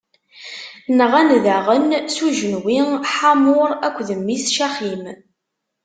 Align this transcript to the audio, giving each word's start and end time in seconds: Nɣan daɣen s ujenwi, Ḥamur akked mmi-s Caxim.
Nɣan 0.97 1.29
daɣen 1.43 1.89
s 2.13 2.17
ujenwi, 2.27 2.77
Ḥamur 3.15 3.69
akked 3.87 4.09
mmi-s 4.19 4.45
Caxim. 4.55 5.03